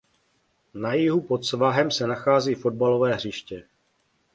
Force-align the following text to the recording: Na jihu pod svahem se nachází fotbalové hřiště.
Na 0.81 0.93
jihu 0.93 1.21
pod 1.21 1.45
svahem 1.45 1.91
se 1.91 2.07
nachází 2.07 2.55
fotbalové 2.55 3.13
hřiště. 3.15 3.63